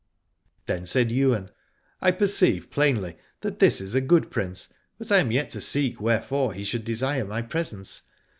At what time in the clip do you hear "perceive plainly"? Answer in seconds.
2.09-3.17